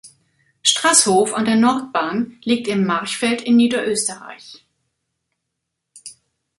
Strasshof 0.63 1.31
an 1.35 1.45
der 1.45 1.57
Nordbahn 1.57 2.39
liegt 2.41 2.67
im 2.67 2.85
Marchfeld 2.85 3.43
in 3.43 3.55
Niederösterreich. 3.55 4.65